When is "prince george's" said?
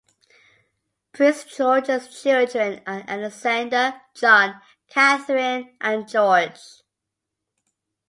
1.11-2.23